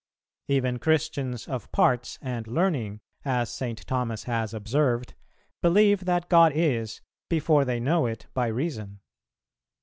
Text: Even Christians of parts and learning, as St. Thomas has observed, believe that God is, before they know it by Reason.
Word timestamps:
Even 0.47 0.79
Christians 0.79 1.47
of 1.47 1.71
parts 1.71 2.17
and 2.23 2.47
learning, 2.47 3.01
as 3.23 3.51
St. 3.51 3.85
Thomas 3.85 4.23
has 4.23 4.51
observed, 4.51 5.13
believe 5.61 6.05
that 6.05 6.27
God 6.27 6.53
is, 6.55 7.01
before 7.29 7.65
they 7.65 7.79
know 7.79 8.07
it 8.07 8.25
by 8.33 8.47
Reason. 8.47 8.99